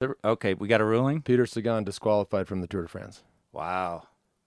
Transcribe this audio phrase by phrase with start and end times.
[0.00, 1.22] The- Okay, we got a ruling.
[1.22, 3.22] Peter Sagan disqualified from the Tour de France.
[3.52, 4.04] Wow.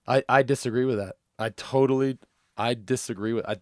[0.08, 1.16] I, I disagree with that.
[1.40, 2.18] I totally
[2.58, 3.58] I disagree with I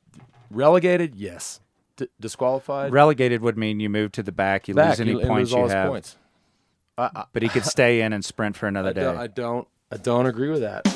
[0.49, 1.15] relegated.
[1.15, 1.59] Yes,
[1.97, 2.91] D- disqualified.
[2.91, 5.63] Relegated would mean you move to the back, you back lose any you, points all
[5.63, 6.17] you have, points.
[6.97, 9.01] I, I, but he could stay in and sprint for another I day.
[9.01, 10.87] don't, I don't I don't agree with that.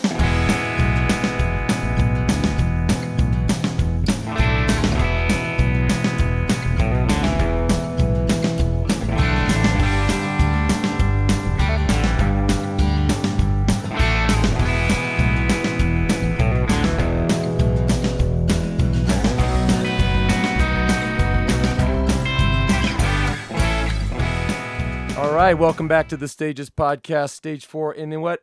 [25.46, 27.92] Right, welcome back to the Stages podcast, stage four.
[27.92, 28.42] And in what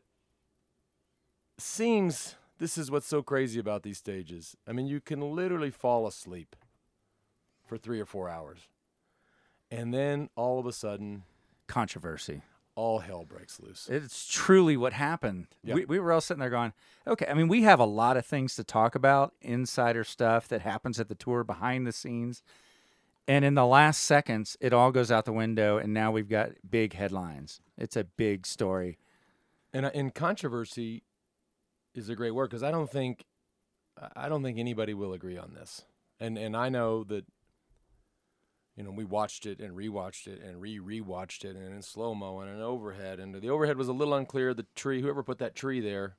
[1.58, 4.56] seems, this is what's so crazy about these stages.
[4.68, 6.54] I mean, you can literally fall asleep
[7.66, 8.68] for three or four hours.
[9.68, 11.24] And then all of a sudden,
[11.66, 12.42] Controversy.
[12.76, 13.88] all hell breaks loose.
[13.90, 15.48] It's truly what happened.
[15.64, 15.74] Yeah.
[15.74, 16.72] We, we were all sitting there going,
[17.04, 17.26] okay.
[17.28, 21.00] I mean, we have a lot of things to talk about, insider stuff that happens
[21.00, 22.44] at the tour behind the scenes.
[23.28, 26.50] And in the last seconds, it all goes out the window, and now we've got
[26.68, 27.60] big headlines.
[27.78, 28.98] It's a big story.
[29.72, 31.02] And, I- and controversy
[31.94, 33.24] is a great word because I don't think,
[34.16, 35.84] I don't think anybody will agree on this.
[36.18, 37.24] And and I know that,
[38.76, 42.14] you know, we watched it and rewatched it and re rewatched it and in slow
[42.14, 44.54] mo and an overhead and the overhead was a little unclear.
[44.54, 46.14] The tree, whoever put that tree there,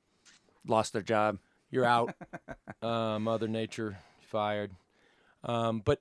[0.66, 1.38] Lost their job.
[1.70, 2.14] you're out.
[2.82, 4.70] uh, Mother Nature fired.
[5.42, 6.00] Um, but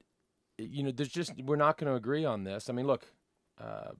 [0.58, 2.70] you know, there's just we're not going to agree on this.
[2.70, 3.08] I mean, look,
[3.60, 3.92] uh,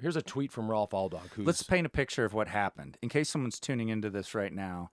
[0.00, 3.08] here's a tweet from Rolf Aldag, who's Let's paint a picture of what happened in
[3.08, 4.90] case someone's tuning into this right now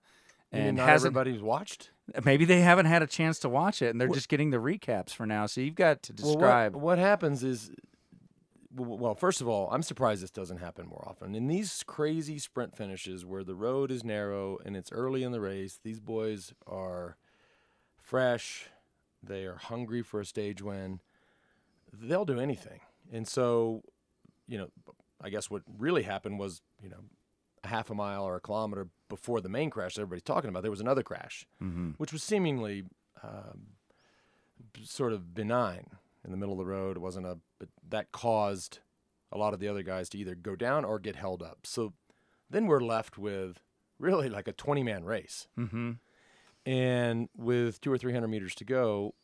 [0.52, 1.10] and not hasn't.
[1.16, 1.90] everybody's watched.
[2.24, 4.56] Maybe they haven't had a chance to watch it, and they're Wh- just getting the
[4.58, 5.46] recaps for now.
[5.46, 6.74] So you've got to Well, describe.
[6.74, 7.70] what, what happens is,
[8.74, 11.34] well, first of all, I'm surprised this doesn't happen more often.
[11.36, 15.40] In these crazy sprint finishes where the road is narrow and it's early in the
[15.40, 17.16] race, these boys are
[18.00, 18.68] fresh.
[19.22, 21.00] They are hungry for a stage win.
[21.92, 22.80] They'll do anything.
[23.12, 23.82] And so,
[24.46, 24.68] you know,
[25.20, 27.00] I guess what really happened was, you know,
[27.64, 30.62] a half a mile or a kilometer before the main crash that everybody's talking about,
[30.62, 31.90] there was another crash mm-hmm.
[31.98, 32.84] which was seemingly
[33.22, 33.66] um,
[34.82, 35.86] sort of benign
[36.24, 36.96] in the middle of the road.
[36.96, 38.78] It wasn't a, but that caused
[39.32, 41.58] a lot of the other guys to either go down or get held up.
[41.64, 41.92] So
[42.48, 43.60] then we're left with
[43.98, 45.48] really like a 20 man race.
[45.58, 45.92] Mm-hmm.
[46.66, 49.14] And with two or 300 meters to go,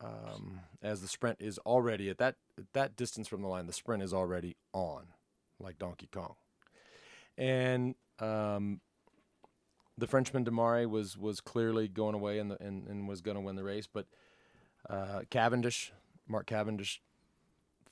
[0.00, 3.72] um, as the sprint is already at that, at that distance from the line, the
[3.72, 5.06] sprint is already on
[5.58, 6.34] like Donkey Kong.
[7.38, 8.80] And um,
[9.98, 13.56] the Frenchman Demare was was clearly going away and, and, and was going to win
[13.56, 14.06] the race, but
[14.88, 15.92] uh, Cavendish,
[16.28, 17.00] Mark Cavendish,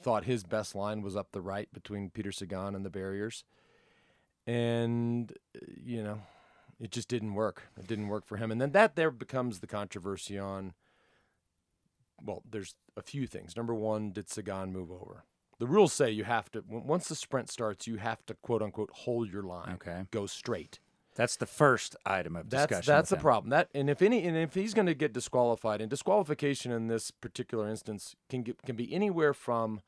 [0.03, 3.45] thought his best line was up the right between Peter Sagan and the barriers,
[4.47, 5.33] and
[5.83, 6.23] you know,
[6.81, 7.63] it just didn't work.
[7.79, 10.75] It didn't work for him, and then that there becomes the controversy on.
[12.25, 13.57] Well, there's a few things.
[13.57, 15.25] Number one, did Sagan move over?
[15.59, 18.91] The rules say you have to once the sprint starts, you have to quote unquote
[18.93, 20.05] hold your line, Okay.
[20.11, 20.81] go straight.
[21.17, 22.83] That's the first item of discussion.
[22.93, 23.23] that's with the him.
[23.23, 23.51] problem.
[23.51, 27.13] That and if any and if he's going to get disqualified, and disqualification in this
[27.13, 29.81] particular instance can get, can be anywhere from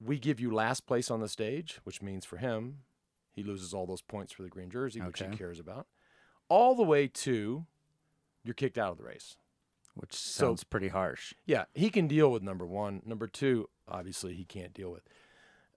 [0.00, 2.82] we give you last place on the stage, which means for him
[3.32, 5.86] he loses all those points for the green jersey, which he cares about,
[6.48, 7.66] all the way to
[8.44, 9.36] you're kicked out of the race.
[9.98, 11.32] Which So- sounds pretty harsh.
[11.46, 13.00] Yeah, he can deal with number one.
[13.06, 15.02] Number two, obviously, he can't deal with.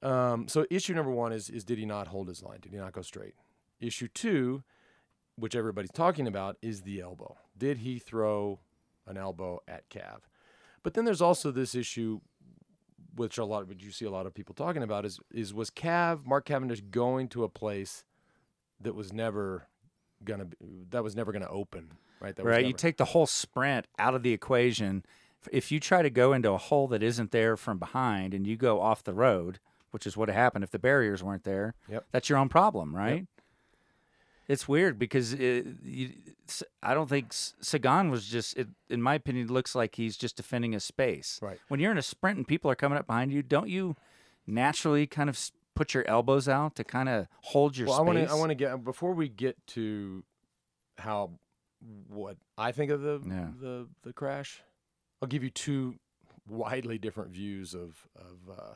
[0.02, 2.60] Um, so issue number one is is did he not hold his line?
[2.62, 3.36] Did he not go straight?
[3.80, 4.64] Issue two,
[5.36, 7.38] which everybody's talking about, is the elbow.
[7.58, 8.60] Did he throw
[9.08, 10.20] an elbow at Cav?
[10.84, 12.20] But then there's also this issue,
[13.16, 15.70] which a lot, which you see a lot of people talking about, is is was
[15.70, 18.04] Cav Mark Cavendish going to a place
[18.82, 19.68] that was never
[20.26, 20.58] gonna be,
[20.90, 22.38] that was never gonna open, right?
[22.44, 22.66] Right?
[22.66, 25.04] You take the whole sprint out of the equation.
[25.52, 28.58] If you try to go into a hole that isn't there from behind and you
[28.58, 29.60] go off the road,
[29.92, 32.06] which is what happened if the barriers weren't there, Yep.
[32.12, 33.26] that's your own problem, right?
[34.48, 36.12] It's weird because it, you,
[36.48, 40.18] S- I don't think Sagan was just, it, in my opinion, it looks like he's
[40.18, 41.40] just defending his space.
[41.42, 41.60] Right.
[41.68, 43.96] When you're in a sprint and people are coming up behind you, don't you
[44.48, 45.40] naturally kind of
[45.76, 48.02] put your elbows out to kind of hold your well, space?
[48.02, 48.32] I want to.
[48.32, 50.24] I want to get before we get to
[50.98, 51.34] how
[52.08, 53.50] what I think of the Yeah.
[53.60, 54.62] the the crash.
[55.22, 55.96] I'll give you two
[56.48, 58.74] widely different views of of uh,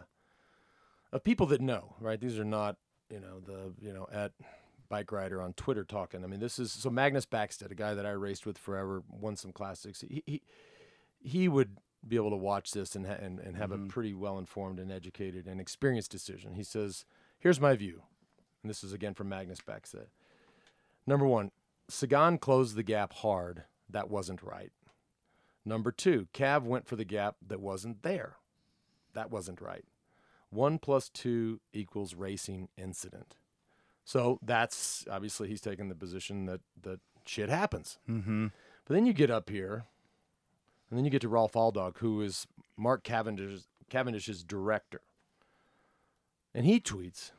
[1.11, 1.95] of people that know.
[1.99, 2.77] Right, these are not
[3.09, 4.31] you know the you know at
[4.89, 6.23] bike rider on Twitter talking.
[6.23, 9.35] I mean, this is so Magnus Backstedt, a guy that I raced with forever, won
[9.35, 10.01] some classics.
[10.01, 10.41] He he,
[11.19, 13.85] he would be able to watch this and ha- and, and have Mhm.
[13.85, 16.55] a pretty well informed and educated and experienced decision.
[16.55, 17.05] He says
[17.39, 18.03] Here's my view,
[18.61, 20.07] and this is again from Magnus Backstedt.
[21.05, 21.51] Number one,
[21.89, 23.63] Sagan closed the gap hard.
[23.89, 24.71] That wasn't right.
[25.65, 28.37] Number two, Cav went for the gap that wasn't there.
[29.13, 29.85] That wasn't right.
[30.49, 33.35] One plus two equals racing incident.
[34.05, 37.97] So that's obviously he's taking the position that that shit happens.
[38.09, 38.47] Mm-hmm.
[38.85, 39.85] But then you get up here,
[40.89, 42.45] and then you get to Rolf Aldag, who is
[42.77, 45.01] Mark Cavendish's, Cavendish's director.
[46.53, 47.31] And he tweets,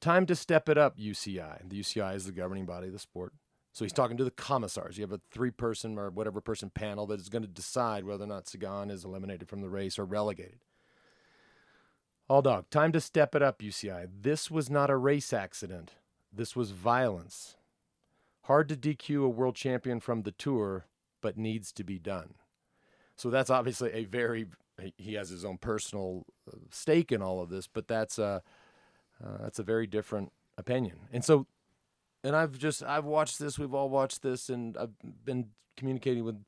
[0.00, 1.68] Time to step it up, UCI.
[1.68, 3.34] The UCI is the governing body of the sport.
[3.72, 4.98] So he's talking to the commissars.
[4.98, 8.24] You have a three person or whatever person panel that is going to decide whether
[8.24, 10.58] or not Sagan is eliminated from the race or relegated.
[12.28, 14.08] Aldag, time to step it up, UCI.
[14.22, 15.92] This was not a race accident.
[16.32, 17.56] This was violence.
[18.42, 20.86] Hard to DQ a world champion from the tour,
[21.20, 22.34] but needs to be done.
[23.16, 24.46] So that's obviously a very
[24.96, 28.42] he has his own personal uh, stake in all of this, but that's a
[29.22, 31.00] uh, that's a very different opinion.
[31.12, 31.46] And so,
[32.24, 33.58] and I've just I've watched this.
[33.58, 34.92] We've all watched this, and I've
[35.24, 36.44] been communicating with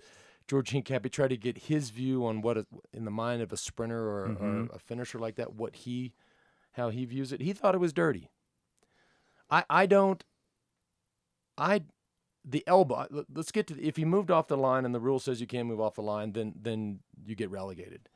[0.49, 3.57] George Hincapie, try to get his view on what a, in the mind of a
[3.57, 4.69] sprinter or, Mhm.
[4.71, 6.13] or a finisher like that, what he
[6.73, 7.41] how he views it.
[7.41, 8.31] He thought it was dirty.
[9.51, 10.25] I I don't.
[11.59, 11.83] I
[12.45, 13.07] the elbow.
[13.11, 15.47] let- Let's get to if you moved off the line and the rule says you
[15.47, 18.09] can't move off the line, then then you get relegated.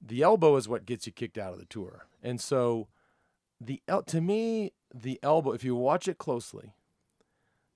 [0.00, 2.88] The elbow is what gets you kicked out of the tour, and so
[3.60, 5.52] the to me the elbow.
[5.52, 6.72] If you watch it closely,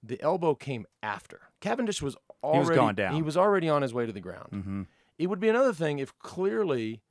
[0.02, 3.14] the elbow came after Cavendish was already was going down.
[3.14, 4.48] He was already on his way to the ground.
[4.52, 4.82] Mm-hmm.
[5.18, 7.02] It would be another thing if clearly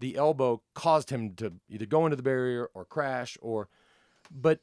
[0.00, 3.68] the elbow caused him to either go into the barrier or crash or
[4.30, 4.60] but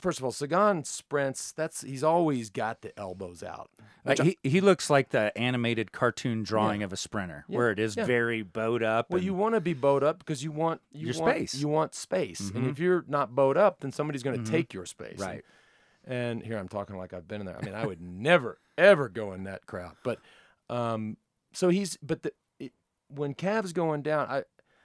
[0.00, 3.68] first of all, Sagan sprints, that's he's always got the elbows out.
[4.02, 7.56] Like he, he looks like the animated cartoon drawing of a sprinter, Yeah.
[7.58, 8.06] where it is Yeah.
[8.06, 9.10] very bowed up.
[9.10, 11.54] well, you want to be bowed up because you want you Your want, space.
[11.56, 12.70] You want space, and Mhm.
[12.70, 14.50] if you're not bowed up, then somebody's going to Mhm.
[14.50, 15.18] take your space.
[15.18, 15.34] right.
[15.34, 15.42] And
[16.06, 17.58] here I'm talking like I've been in there.
[17.60, 19.92] I mean, I would never ever go in that crowd.
[20.02, 20.18] But
[20.68, 21.16] um,
[21.52, 22.72] so he's but the it,
[23.08, 24.42] when Cavs going down, I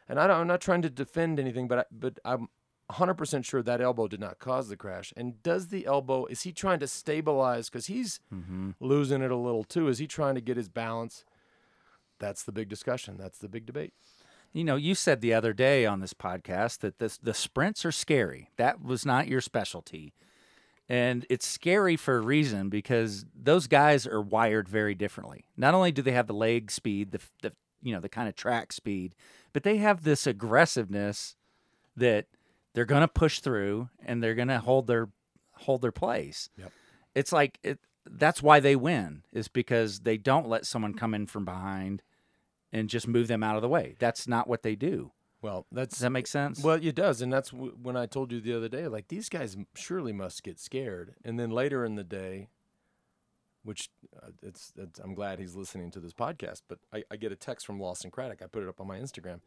[0.07, 2.47] and I don't, I'm not trying to defend anything, but I, but I'm
[2.91, 5.13] 100% sure that elbow did not cause the crash.
[5.15, 8.71] And does the elbow is he trying to stabilize because he's Mm-hmm.
[8.79, 9.87] losing it a little too?
[9.87, 11.25] Is he trying to get his balance?
[12.19, 13.15] That's the big discussion.
[13.17, 13.93] That's the big debate.
[14.51, 17.91] You know, you said the other day on this podcast that this, the sprints are
[17.91, 18.49] scary.
[18.57, 20.13] That was not your specialty.
[20.89, 25.45] And it's scary for a reason because those guys are wired very differently.
[25.55, 27.53] Not only do they have the leg speed, the, the
[27.83, 29.13] you know, the kind of track speed,
[29.53, 31.35] but they have this aggressiveness
[31.95, 32.25] that
[32.73, 35.09] they're going to push through and they're going to hold their
[35.53, 36.49] hold their place.
[36.57, 36.71] Yep.
[37.13, 41.27] It's like it that's why they win is because they don't let someone come in
[41.27, 42.01] from behind
[42.71, 43.95] and just move them out of the way.
[43.99, 45.11] That's not what they do.
[45.41, 46.61] Well, that's Does that make sense?
[46.61, 48.87] Well, it does, and that's w- when I told you the other day.
[48.87, 52.49] Like these guys surely must get scared, and then later in the day,
[53.63, 53.89] which
[54.21, 56.63] uh, it's, it's I'm glad he's listening to this podcast.
[56.67, 58.41] But I, I get a text from Lawson Craddock.
[58.41, 59.39] I put it up on my Instagram.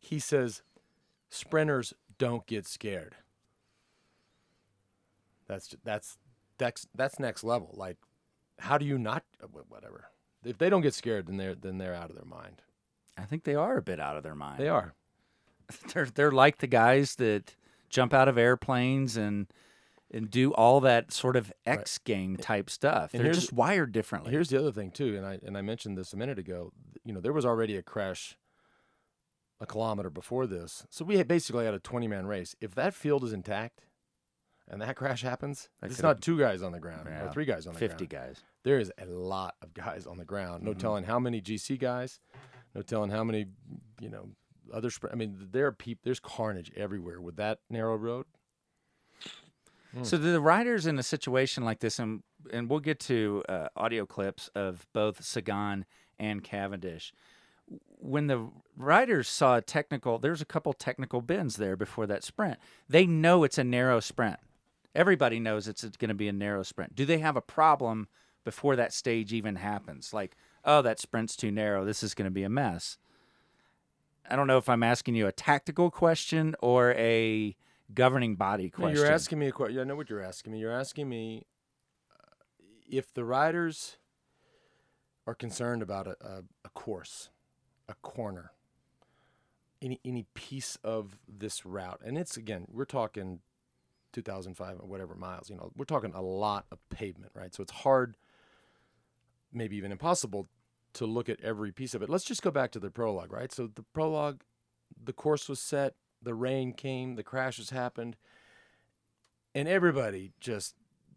[0.00, 0.62] He says,
[1.28, 3.16] "Sprinters don't get scared."
[5.46, 6.16] That's that's
[6.56, 7.74] that's that's next level.
[7.76, 7.98] Like,
[8.60, 9.24] how do you not?
[9.42, 10.06] uh, Whatever.
[10.42, 12.62] If they don't get scared, then they're then they're out of their mind.
[13.18, 14.58] I think they are a bit out of their mind.
[14.58, 14.94] They are.
[15.94, 17.56] They're they're like the guys that
[17.88, 19.46] jump out of airplanes and
[20.10, 23.14] and do all that sort of X gang type stuff.
[23.14, 24.30] And They're just wired differently.
[24.30, 26.72] Here's the other thing too, and I and I mentioned this a minute ago.
[27.04, 28.36] You know, there was already a crash
[29.60, 32.54] a kilometer before this, so we had basically had a 20 man race.
[32.60, 33.82] If that field is intact,
[34.68, 37.44] and that crash happens, That it's not two guys on the ground Yeah, or three
[37.44, 38.28] guys on the 50 ground.
[38.28, 38.42] guys.
[38.64, 40.64] There is a lot of guys on the ground.
[40.64, 40.78] No Mhm.
[40.78, 42.18] telling how many GC guys.
[42.74, 43.46] No telling how many,
[44.00, 44.30] you know,
[44.72, 44.90] other.
[45.10, 48.26] I mean, there are peop- There's carnage everywhere with that narrow road.
[49.96, 50.06] Mm.
[50.06, 54.06] So the riders in a situation like this, and and we'll get to uh, audio
[54.06, 55.84] clips of both Sagan
[56.18, 57.12] and Cavendish.
[57.98, 62.58] When the riders saw a technical, there's a couple technical bends there before that sprint.
[62.88, 64.36] They know it's a narrow sprint.
[64.94, 66.94] Everybody knows it's going to be a narrow sprint.
[66.94, 68.08] Do they have a problem
[68.44, 70.12] before that stage even happens?
[70.12, 71.84] Like, oh, that sprint's too narrow.
[71.84, 72.98] This is going to be a mess.
[74.28, 77.56] I don't know if I'm asking you a tactical question or a
[77.92, 78.96] governing body No, question.
[78.96, 79.78] you're asking me a question.
[79.78, 80.58] I know what you're asking me.
[80.60, 81.46] You're asking me
[82.12, 82.24] uh,
[82.88, 83.98] if the riders
[85.26, 87.28] are concerned about a, a, a course,
[87.88, 88.52] a corner,
[89.82, 93.40] any any piece of this route, and it's again, we're talking
[94.14, 95.50] 2,005 or whatever miles.
[95.50, 97.54] You know, we're talking a lot of pavement, right?
[97.54, 98.16] So it's hard,
[99.52, 100.48] maybe even impossible,
[100.94, 102.10] to look at every piece of it.
[102.10, 103.52] Let's just go back to the prologue, right?
[103.52, 104.42] So the prologue,
[105.02, 108.16] the course was set, the rain came, the crashes happened.
[109.54, 110.74] and everybody just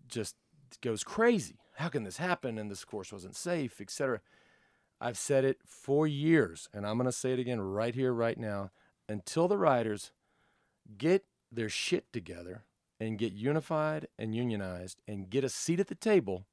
[0.07, 0.36] just
[0.81, 1.60] goes crazy.
[1.77, 2.57] How can this happen?
[2.57, 4.22] And this course wasn't safe, etc.
[5.01, 8.38] I've said it for years, and I'm going to say it again right here, right
[8.38, 8.72] now.
[9.10, 10.12] Until the riders
[10.98, 12.63] get their shit together
[13.00, 16.46] and get unified and unionized and get a seat at the table,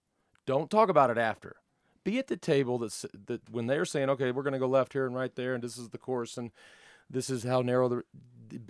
[0.46, 1.56] don't talk about it after.
[2.04, 4.92] Be at the table that's, that when they're saying, okay, we're going to go left
[4.92, 6.50] here and right there, and this is the course, and
[7.10, 8.04] this is how narrow the.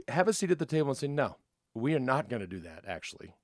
[0.09, 1.37] Have a seat at the table and say, no,
[1.75, 3.35] we are not going to do that, actually.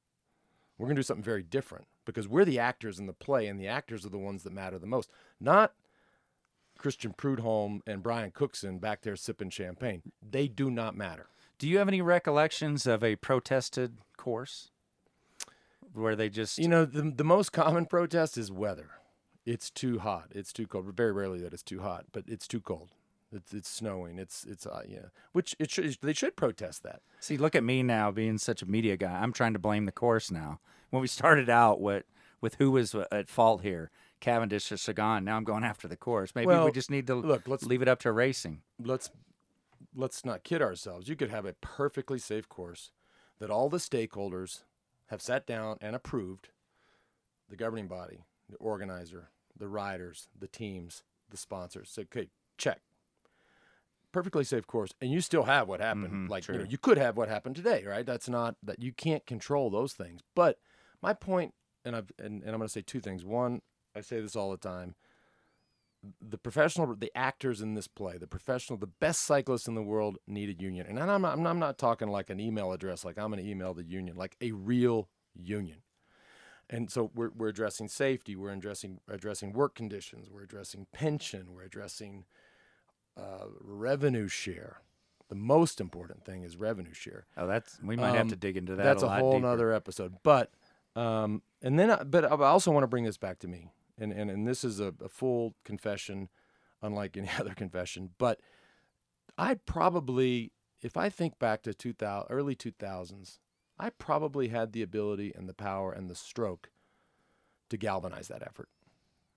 [0.79, 3.61] We're going to do something very different because we're the actors in the play, and
[3.61, 5.75] the actors are the ones that matter the most, not
[6.79, 10.03] Christian Prudhomme and Brian Cookson back there sipping champagne.
[10.23, 11.27] They do not matter.
[11.59, 14.71] Do you have any recollections of a protested course
[15.93, 18.91] where they just You know, the, the most common protest is weather.
[19.47, 20.27] It's too hot.
[20.33, 20.95] It's too cold.
[20.95, 22.91] Very rarely that it's too hot, but it's too cold.
[23.33, 24.19] It's it's snowing.
[24.19, 25.07] It's it's uh, yeah.
[25.33, 27.01] Which it should they should protest that.
[27.21, 27.37] see?
[27.37, 29.21] Look at me now, being such a media guy.
[29.23, 30.61] I'm trying to blame the course now.
[30.91, 32.05] When we started out with
[32.41, 35.25] with who was at fault here, Cavendish or Sagan.
[35.25, 36.35] Now I'm going after the course.
[36.35, 38.63] Maybe Well, we just need to look, let's- leave it up to racing.
[38.83, 39.11] let's
[39.95, 41.09] let's not kid ourselves.
[41.09, 42.91] You could have a perfectly safe course
[43.39, 44.63] that all the stakeholders
[45.07, 46.49] have sat down and approved.
[47.49, 48.21] The governing body,
[48.51, 51.91] the organizer, the riders, the teams, the sponsors.
[51.91, 52.29] Say, okay,
[52.59, 52.81] check.
[54.13, 56.29] Perfectly safe course, and you still have what happened.
[56.29, 58.05] Mhm, like you know, you could have what happened today, right?
[58.05, 60.21] That's not that you can't control those things.
[60.35, 60.59] But
[61.01, 61.55] my point,
[61.85, 63.25] and I've and, and I'm going to say two things.
[63.25, 63.63] One,
[63.95, 64.97] I say this all the time
[66.21, 70.19] the professional, the actors in this play, the professional, the best cyclists in the world
[70.27, 70.87] need a union.
[70.87, 73.49] And I'm I'm not, I'm not talking like an email address, like I'm going to
[73.49, 75.79] email the union, like a real union.
[76.73, 81.65] And so we're, we're addressing safety, we're addressing addressing work conditions, we're addressing pension, we're
[81.65, 82.25] addressing
[83.17, 84.81] uh, revenue share.
[85.29, 87.27] The most important thing is revenue share.
[87.37, 88.85] Oh, that's we might have Um, to dig into that.
[88.85, 89.49] That's a, a, whole deeper.
[89.49, 90.15] nother episode.
[90.23, 90.53] But
[90.95, 94.13] um, and then, I, but I also want to bring this back to me, and
[94.13, 96.29] and and this is a, a full confession,
[96.83, 98.11] unlike any other confession.
[98.17, 98.41] But
[99.37, 103.39] I probably, if I think back to 2000, early 2000s,
[103.81, 106.71] I probably had the ability and the power and the stroke
[107.71, 108.69] to galvanize that effort,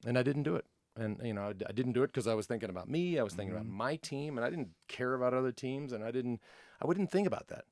[0.05, 0.65] and I didn't do it.
[0.95, 3.17] And you know, I, I didn't do it because I was thinking about me.
[3.17, 3.77] I was thinking about mm-hmm.
[3.77, 6.41] my team, and I didn't care about other teams, and I didn't,
[6.81, 7.65] I wouldn't think about that.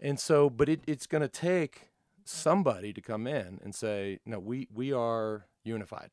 [0.00, 1.90] And so, but it, it's going to take
[2.24, 6.10] somebody to come in and say, no, we, we are unified.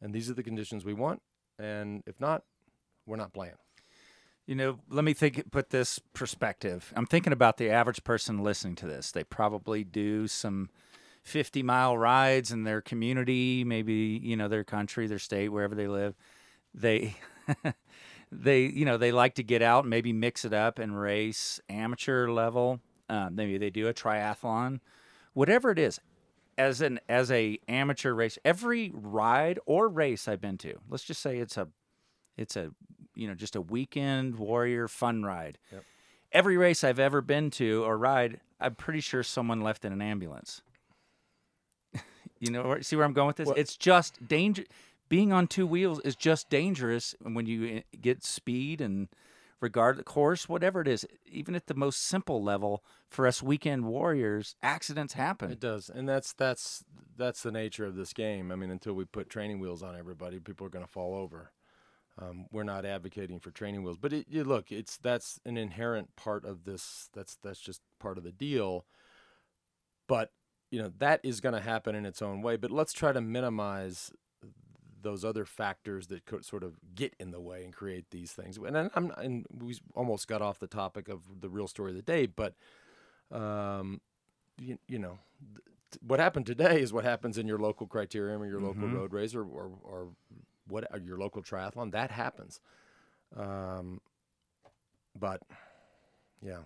[0.00, 1.22] And these are the conditions we want.
[1.58, 2.44] And if not,
[3.06, 3.54] we're not playing.
[4.48, 5.50] You know, let me think.
[5.50, 6.90] Put this perspective.
[6.96, 9.12] I'm thinking about the average person listening to this.
[9.12, 10.70] They probably do some
[11.22, 15.86] 50 mile rides in their community, maybe you know their country, their state, wherever they
[15.86, 16.14] live.
[16.72, 17.14] They,
[18.32, 21.60] they, you know, they like to get out and maybe mix it up and race
[21.68, 22.80] amateur level.
[23.06, 24.80] Uh, maybe they do a triathlon,
[25.34, 26.00] whatever it is.
[26.56, 31.20] As an as a amateur race, every ride or race I've been to, let's just
[31.20, 31.68] say it's a
[32.38, 32.70] it's a
[33.18, 35.58] you know just a weekend warrior fun ride.
[35.72, 35.84] Yep.
[36.30, 40.02] Every race I've ever been to or ride, I'm pretty sure someone left in an
[40.02, 40.62] ambulance.
[42.38, 43.46] you know, see where I'm going with this?
[43.46, 44.64] Well- it's just danger.
[45.08, 49.08] Being on two wheels is just dangerous when you uh, get speed and
[49.58, 51.06] regard the course, whatever it is.
[51.26, 55.50] Even at the most simple level, for us weekend warriors, accidents happen.
[55.50, 55.88] It does.
[55.88, 56.84] And that's, that's,
[57.16, 58.52] that's the nature of this game.
[58.52, 61.52] I mean, until we put training wheels on everybody, people are going to fall over.
[62.20, 66.16] Um, we're not advocating for training wheels, but it, you look, it's that's an inherent
[66.16, 67.08] part of this.
[67.14, 68.84] That's that's just part of the deal.
[70.06, 70.32] But
[70.70, 72.56] you know that is going to happen in its own way.
[72.56, 74.10] But let's try to minimize
[75.00, 78.58] those other factors that could sort of get in the way and create these things.
[78.58, 82.02] And I'm- and we almost got off the topic of the real story of the
[82.02, 82.54] day, but
[83.30, 84.00] um,
[84.58, 85.18] you, you know.
[85.54, 88.94] th- What happened today is what happens in your local criterium or your local Mhm.
[88.94, 90.08] road race or, or, or
[90.68, 92.60] what your local triathlon that happens.
[93.36, 94.00] Um
[95.18, 95.42] but
[96.42, 96.60] yeah.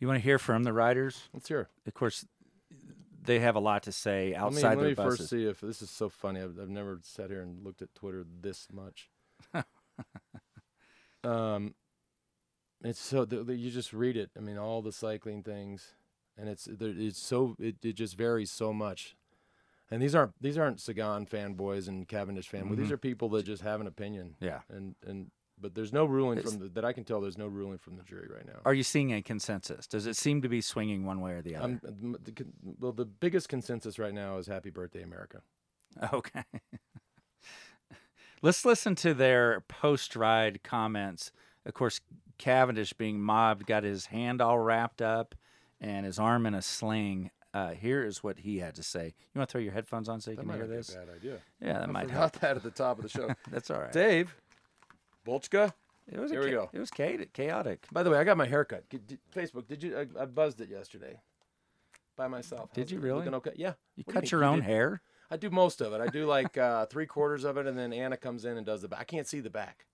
[0.00, 1.28] You want to hear from the riders?
[1.32, 1.68] let's hear.
[1.86, 2.24] Of course,
[3.22, 5.18] they have a lot to say let me, outside let me buses.
[5.18, 7.94] first see if this is so funny I've, I've never sat here and looked at
[7.94, 9.08] twitter this much.
[11.24, 11.74] Um
[12.82, 15.94] it's so th- th- you just read it i mean all the cycling things
[16.36, 19.14] and it's there- it's so it, it just varies so much
[19.92, 22.76] and these aren't these aren't Sagan fanboys and Cavendish fanboys.
[22.78, 22.92] These Mhm.
[22.92, 24.34] are people that just have an opinion.
[24.40, 24.60] Yeah.
[24.68, 25.30] And and
[25.60, 27.20] but there's no ruling It's- from the, that I can tell.
[27.20, 28.60] There's no ruling from the jury right now.
[28.64, 29.86] Are you seeing a consensus?
[29.86, 31.78] Does it seem to be swinging one way or the other?
[31.82, 32.46] The
[32.80, 35.42] well, the biggest consensus right now is Happy Birthday America.
[36.12, 36.44] Okay.
[38.40, 41.30] Let's listen to their post ride comments.
[41.64, 42.00] Of course,
[42.38, 45.34] Cavendish being mobbed got his hand all wrapped up
[45.80, 47.30] and his arm in a sling.
[47.54, 49.06] Uh, here is what he had to say.
[49.34, 50.74] You want to throw your headphones on so you That can might hear not be
[50.74, 50.90] a this?
[50.94, 51.38] bad idea.
[51.60, 52.32] Yeah, that I might help.
[52.40, 53.28] that at the top of the show.
[53.50, 53.92] That's all right.
[53.92, 54.34] Dave,
[55.26, 55.72] Bolchka.
[56.10, 56.68] It was a Here we go.
[56.72, 57.86] It was chaotic.
[57.92, 58.84] By the way, I got my haircut.
[59.34, 59.96] Facebook, did you?
[59.96, 61.20] I, I buzzed it yesterday
[62.16, 62.72] by myself.
[62.72, 63.28] Did you really?
[63.28, 63.52] Okay.
[63.56, 63.74] Yeah.
[63.96, 64.64] You What do you cut your own did?
[64.64, 65.00] hair.
[65.30, 66.00] I do most of it.
[66.00, 68.82] I do like uh, three quarters of it, and then Anna comes in and does
[68.82, 69.00] the back.
[69.00, 69.86] I can't see the back,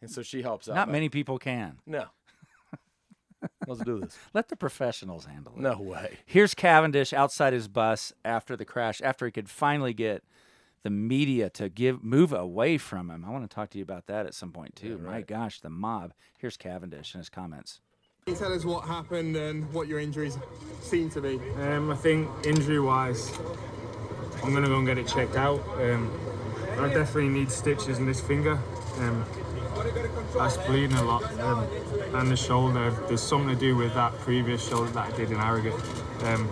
[0.00, 0.74] and so she helps out.
[0.74, 1.78] Not many people can.
[1.86, 2.06] No.
[3.66, 4.16] Let's do this.
[4.34, 5.60] Let the professionals handle it.
[5.60, 6.18] No way.
[6.24, 10.22] Here's Cavendish outside his bus after the crash, after he could finally get
[10.82, 13.24] the media to give move away from him.
[13.26, 14.98] I want to talk to you about that at some point too.
[14.98, 15.26] My right.
[15.26, 16.12] gosh, the mob.
[16.38, 17.80] Here's Cavendish and his comments.
[18.24, 20.38] Can you tell us what happened and what your injuries
[20.80, 21.40] seem to be?
[21.60, 23.36] Um, I think injury wise,
[24.42, 25.60] I'm gonna go and get it checked out.
[25.80, 26.10] Um,
[26.78, 28.58] I definitely need stitches in this finger.
[28.98, 29.24] Um,
[30.36, 31.66] that's bleeding a lot, um,
[32.14, 32.90] and the shoulder.
[33.08, 35.74] There's something to do with that previous shoulder that I did in Harrogate.
[36.24, 36.48] Um,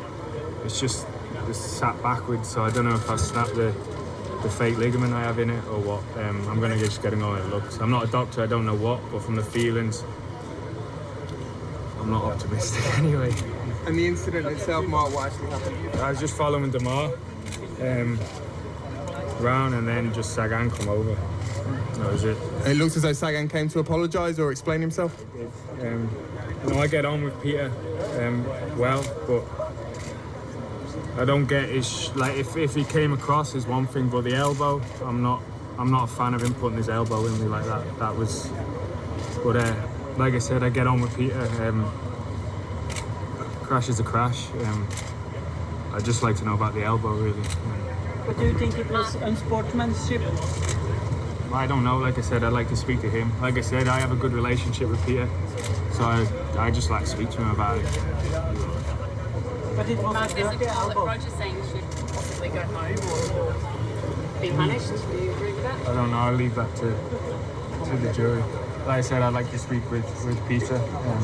[0.65, 1.07] it's just
[1.49, 3.75] it's sat backwards, so I don't know if I snapped the
[4.43, 6.25] the fake ligament I have in it or what.
[6.25, 7.79] Um, I'm gonna just get it on it looks.
[7.79, 10.05] I'm not a doctor, I don't know what, but from the feelings,
[11.99, 13.33] I'm not optimistic anyway.
[13.87, 16.01] And the incident itself, Mark, what actually happened?
[16.01, 17.19] I was just following Demare
[17.81, 18.19] um,
[19.41, 21.17] round and then just Sagan come over.
[21.99, 22.37] That was it.
[22.67, 25.25] It looks as though Sagan came to apologise or explain himself.
[25.81, 26.11] Um,
[26.65, 27.71] you know, I get on with Peter
[28.21, 28.45] um,
[28.79, 29.45] well, but
[31.21, 34.35] I don't get his like if, if he came across is one thing, but the
[34.35, 35.43] elbow, I'm not
[35.79, 37.99] I'm not a fan of him putting his elbow in me like that.
[37.99, 38.51] That was,
[39.43, 39.75] but uh,
[40.17, 41.41] like I said, I get on with Peter.
[41.63, 41.91] Um,
[43.63, 44.49] crash is a crash.
[44.51, 44.89] Um,
[45.93, 47.43] I just like to know about the elbow really.
[48.27, 50.23] But do you think it was unsportsmanship?
[51.55, 51.99] I don't know.
[51.99, 53.33] Like I said, I'd like to speak to him.
[53.41, 55.29] Like I said, I have a good relationship with Peter,
[55.93, 56.27] so I,
[56.59, 57.85] I just like to speak to him about it.
[59.77, 60.97] But it was Mark, a there's a dirty call that.
[60.97, 62.97] Roger's saying should possibly go home
[63.39, 64.89] or be punished.
[64.89, 65.89] Do you agree with that?
[65.89, 66.19] I don't know.
[66.19, 66.91] I'll leave that to
[67.91, 68.43] to the jury.
[68.87, 70.77] Like I said, I'd like to speak with with Peter.
[70.77, 71.23] Um,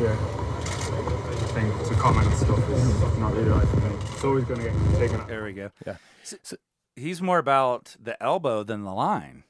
[0.00, 3.94] yeah, I think to comment on stuff is not really right for me.
[4.12, 5.28] It's always going to get taken up.
[5.28, 5.70] There we go.
[5.86, 5.96] Yeah.
[6.96, 9.44] He's more about the elbow than the line.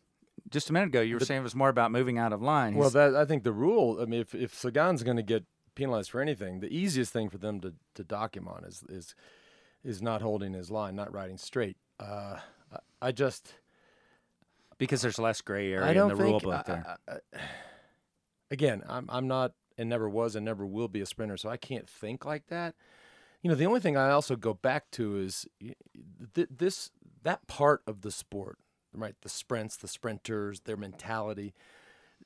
[0.50, 2.74] Just a minute ago, you were saying it was more about moving out of line.
[2.74, 3.98] Well, that I think the rule.
[4.00, 7.38] I mean, if if Sagan's going to get penalized for anything, the easiest thing for
[7.38, 9.14] them to to dock him on is is
[9.84, 11.76] is not holding his line, not riding straight.
[12.00, 12.38] Uh,
[13.00, 13.54] I, just
[14.78, 16.96] because there's less gray area I in the rule book there.
[17.08, 17.40] I- I-
[18.50, 21.56] again, I'm I'm not and never was and never will be a sprinter, so I
[21.56, 22.74] can't think like that.
[23.42, 25.46] You know, the only thing I also go back to is
[26.34, 26.90] th- this
[27.22, 28.58] that part of the sport,
[28.94, 29.14] right?
[29.22, 31.54] The sprints, the sprinters, their mentality.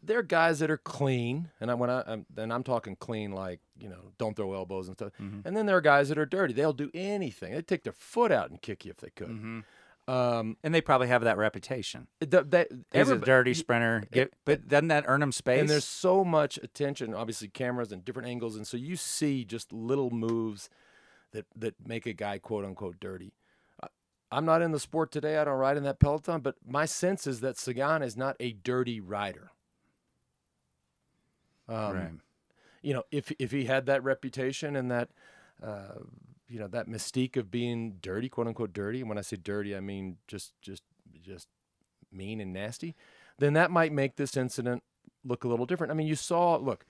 [0.02, 3.60] They're guys that are clean, and I, when I I'm, then I'm talking clean, like
[3.78, 5.12] you know, don't throw elbows and stuff.
[5.20, 5.40] Mm-hmm.
[5.46, 6.54] And then there are guys that are dirty.
[6.54, 7.52] They'll do anything.
[7.52, 9.28] They'd take their foot out and kick you if they could.
[9.28, 9.64] Mhm.
[10.08, 12.08] Um, and they probably have that reputation.
[12.20, 14.02] th- that He's a dirty sprinter.
[14.10, 15.60] Get, but doesn't that earn him space?
[15.60, 19.72] And there's so much attention, obviously cameras and different angles, and so you see just
[19.72, 20.68] little moves
[21.32, 23.32] that that make a guy quote unquote dirty.
[24.32, 25.38] I'm not in the sport today.
[25.38, 28.52] I don't ride in that peloton, but my sense is that Sagan is not a
[28.52, 29.50] dirty rider.
[31.68, 32.10] Um, right.
[32.82, 35.10] You know, if if he had that reputation and that,
[35.62, 36.00] uh,
[36.48, 39.76] you know, that mystique of being dirty, quote unquote dirty, and when I say dirty,
[39.76, 40.82] I mean just just
[41.22, 41.48] just
[42.12, 42.94] mean and nasty,
[43.38, 44.82] then that might make this incident
[45.24, 45.90] look a little different.
[45.90, 46.86] I mean, you saw, look,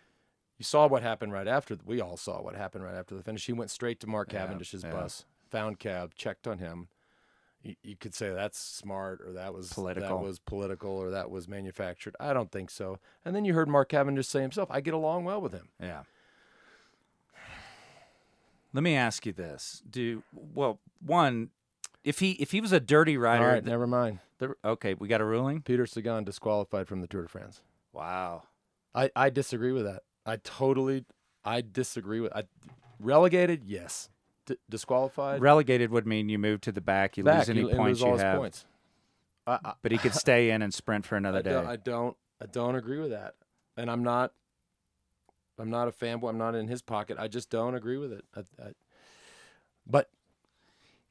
[0.59, 1.77] you saw what happened right after.
[1.85, 3.47] We all saw what happened right after the finish.
[3.47, 4.93] He went straight to Mark Yeah, Cavendish's yeah.
[4.93, 6.89] bus, found Cav, checked on him.
[7.63, 10.09] You, you could say that's smart, or that was Political.
[10.09, 12.17] that was political, or that was manufactured.
[12.19, 12.99] I don't think so.
[13.25, 16.05] And then you heard Mark Cavendish say himself, "I get along well with him." Yeah.
[18.73, 21.51] Let me ask you this: Do well one,
[22.05, 24.21] if he if he was a dirty rider, All right, the- never mind.
[24.39, 25.61] the- okay, we got a ruling.
[25.63, 27.63] Peter Sagan disqualified from the Tour de France.
[27.93, 28.45] Wow.
[28.95, 30.03] I, I disagree with that.
[30.27, 31.05] I totally,
[31.45, 32.33] I disagree with.
[32.35, 32.45] I
[32.99, 34.09] relegated, yes.
[34.47, 37.41] D- disqualified, Relegated would mean you move to the back, you back.
[37.41, 38.65] lose any you, points all you have, points.
[39.47, 41.51] I, I, but he could stay in and sprint for another I day.
[41.51, 43.35] don't, I don't, I don't agree with that,
[43.77, 44.33] and I'm not.
[45.59, 46.31] I'm not a fanboy.
[46.31, 47.19] I'm not in his pocket.
[47.21, 48.25] I just don't agree with it.
[48.35, 48.71] I, I,
[49.87, 50.09] but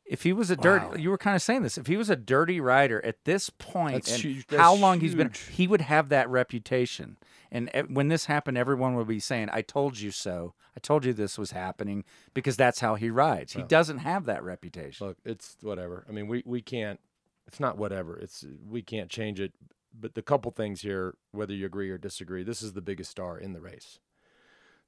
[0.10, 0.62] if he was a Wow.
[0.90, 1.78] dirty, you were kind of saying this.
[1.78, 5.32] If he was a dirty rider at this point, and huge- how long he's been,
[5.52, 7.18] he would have that reputation.
[7.52, 10.54] And when this happened, everyone would be saying, "I told you so.
[10.76, 13.54] I told you this was happening," because that's how he rides.
[13.54, 15.08] He doesn't have that reputation.
[15.08, 16.06] look, it's whatever.
[16.08, 17.00] I mean, we we can't.
[17.48, 18.18] It's not whatever.
[18.18, 19.54] It's we can't change it.
[19.92, 23.40] But the couple things here, whether you agree or disagree, this is the biggest star
[23.40, 23.98] in the race.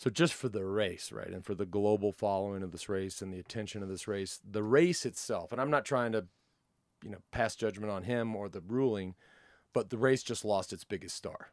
[0.01, 3.31] So just for the race, right, and for the global following of this race and
[3.31, 6.25] the attention of this race, the race itself, and I'm not trying to,
[7.03, 9.13] you know, pass judgment on him or the ruling,
[9.73, 11.51] but the race just lost its biggest star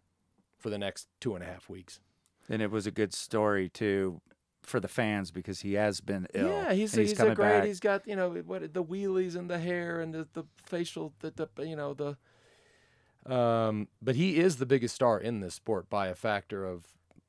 [0.57, 2.01] for the next two and a half weeks.
[2.49, 4.23] And it was a good story too
[4.63, 6.49] for the fans because he has been ill.
[6.49, 7.51] Yeah, he's he's, coming a great.
[7.51, 7.65] back.
[7.65, 11.51] He's got you know what the wheelies and the hair and the, the facial the,
[11.55, 13.31] the you know the.
[13.31, 16.87] Um, but he is the biggest star in this sport by a factor of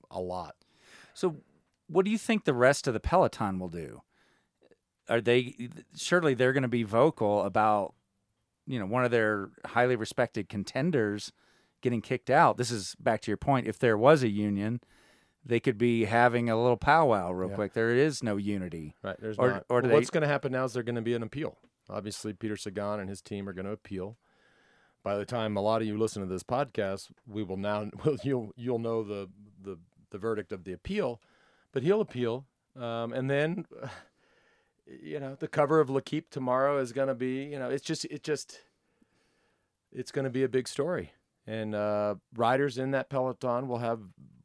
[0.09, 0.55] a lot.
[1.19, 1.35] So,
[1.87, 4.03] what do you think the rest of the peloton will do?
[5.09, 7.93] Are they surely they're going to be vocal about
[8.65, 11.33] you know one of their highly respected contenders
[11.81, 12.55] getting kicked out?
[12.55, 13.67] This is back to your point.
[13.67, 14.79] If there was a union,
[15.45, 17.55] they could be having a little powwow real Yeah.
[17.55, 17.73] quick.
[17.73, 18.95] There is no unity.
[19.03, 19.17] Right.
[19.19, 19.65] There's Or- not.
[19.67, 21.57] or Well, what's going to happen now is they're going to be an appeal.
[21.89, 24.17] Obviously, Peter Sagan and his team are going to appeal.
[25.03, 28.15] By the time a lot of you listen to this podcast, we will now well,
[28.23, 29.27] you'll you'll know the
[29.61, 29.77] the
[30.11, 31.21] the verdict of the appeal,
[31.71, 32.45] but he'll appeal,
[32.75, 33.65] um, and then
[34.85, 38.05] you know the cover of L'Equipe tomorrow is going to be you know it's just
[38.05, 38.59] it just
[39.91, 41.13] it's going to be a big story,
[41.47, 43.99] and uh, riders in that peloton will have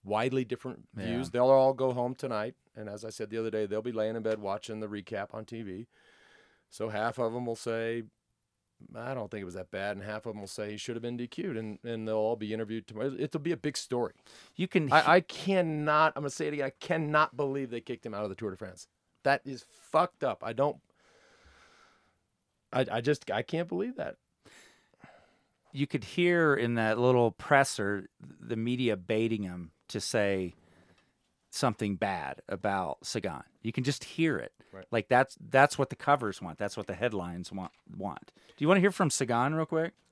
[0.05, 1.27] widely different views.
[1.27, 1.31] Yeah.
[1.33, 4.17] They'll all go home tonight, and as I said the other day, they'll be laying
[4.17, 5.87] in bed watching the recap on TV.
[6.71, 8.03] So half of them will say,
[8.95, 10.97] "I don't think it was that bad," and half of them will say he should
[10.97, 13.15] have been DQ'd, and and they'll all be interviewed tomorrow.
[13.19, 14.15] It'll be a big story.
[14.57, 16.13] You can I, I cannot.
[16.17, 16.67] I'm gonna say it again.
[16.67, 18.89] I cannot believe they kicked him out of the Tour de France.
[19.25, 20.43] That is fucked up.
[20.45, 20.79] I don't.
[22.73, 24.17] I I just I can't believe that.
[25.73, 30.55] you could hear in that little presser the media baiting him to say
[31.55, 33.43] something bad about Sagan.
[33.63, 34.53] You can just hear it.
[34.73, 34.87] Right.
[34.91, 36.59] Like that's that's what the covers want.
[36.59, 38.33] That's what the headlines want want.
[38.57, 39.93] Do you want to hear from Sagan real quick?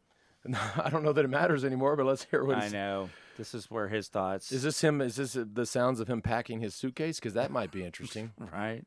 [0.44, 2.59] No, I don't know that it matters anymore, but let's hear what.
[2.59, 3.11] I know.
[3.38, 5.00] This is where his thoughts Is this him?
[5.00, 7.20] Is this the sounds of him packing his suitcase?
[7.20, 8.33] Because that might be interesting.
[8.52, 8.85] right?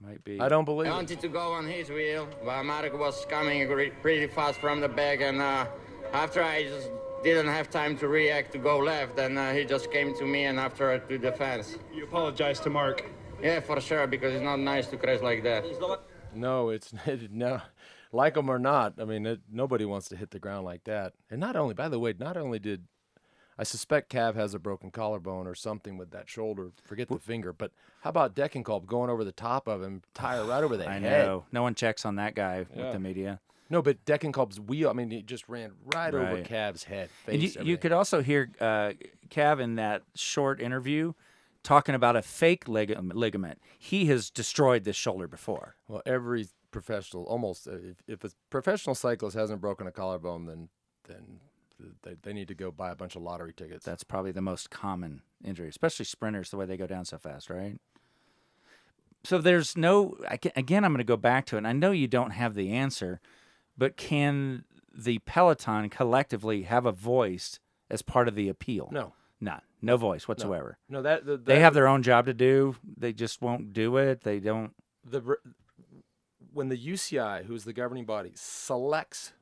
[0.00, 0.40] Might be.
[0.40, 0.94] I don't believe I it.
[0.94, 3.66] wanted to go on his wheel, but Mark was coming
[4.02, 5.66] pretty fast from the back, and uh,
[6.12, 6.88] after I just
[7.24, 10.44] didn't have time to react to go left, and uh, he just came to me,
[10.44, 11.78] and after to the fence.
[11.92, 13.04] You apologize to Mark.
[13.42, 15.64] Yeah, for sure, because it's not nice to crash like that.
[16.34, 16.92] No, it's
[17.30, 17.60] no.
[18.12, 21.14] Like him or not, I mean, it, nobody wants to hit the ground like that.
[21.30, 22.84] And not only, by the way, not only did
[23.58, 26.72] I suspect Cav has a broken collarbone or something with that shoulder.
[26.84, 30.62] Forget the finger, but how about Degenkolb going over the top of him, tire right
[30.62, 31.26] over the I head?
[31.26, 31.44] know.
[31.52, 33.40] No one checks on that guy with the media.
[33.70, 34.90] No, but Degenkolb's wheel.
[34.90, 36.44] I mean, it just ran right, over Right.
[36.44, 37.10] Cav's head.
[37.10, 38.92] Face, And you, you could also hear uh,
[39.30, 41.14] Cav in that short interview
[41.62, 43.60] talking about a fake lig- ligament.
[43.78, 45.76] He has destroyed this shoulder before.
[45.88, 50.68] Well, every professional, almost, uh, if, if a professional cyclist hasn't broken a collarbone, then
[51.08, 51.40] then
[52.02, 53.84] they, they need to go buy a bunch of lottery tickets.
[53.84, 57.50] That's probably the most common injury, especially sprinters, the way they go down so fast,
[57.50, 57.78] right?
[59.24, 61.58] So there's no, I ca- again, I'm going to go back to it.
[61.58, 63.20] and I know you don't have the answer,
[63.76, 64.64] but can
[64.96, 67.58] the Peloton collectively have a voice
[67.90, 68.88] as part of the appeal?
[68.92, 69.60] no, None.
[69.82, 70.78] No voice whatsoever.
[70.88, 71.02] no.
[71.02, 72.76] That, the, They have their own job to do.
[72.96, 74.22] They just won't do it.
[74.22, 74.72] They don't.
[75.04, 75.36] the
[76.54, 79.32] when the UCI, who's the governing body, selects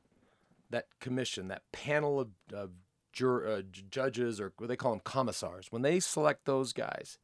[0.71, 2.71] that commission, that panel of, of
[3.13, 7.19] jur, uh, judges, or what they call them commissars, when they select those guys,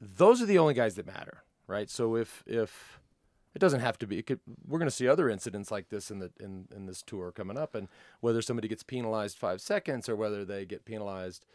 [0.00, 1.88] those are the only guys that matter, right?
[1.88, 3.00] So if if
[3.56, 6.18] it doesn't have to be, could, we're going to see other incidents like this in
[6.18, 7.88] the in, in this tour coming up, and
[8.20, 11.46] whether somebody gets penalized five seconds or whether they get penalized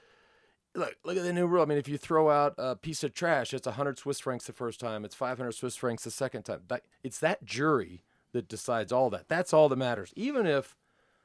[0.75, 1.61] look, look at the new rule.
[1.61, 4.53] I mean, if you throw out a piece of trash, it's 100 Swiss francs the
[4.53, 6.61] first time, it's 500 Swiss francs the second time.
[7.03, 9.27] It's that jury that decides all that.
[9.27, 10.11] That's all that matters.
[10.15, 10.75] Even if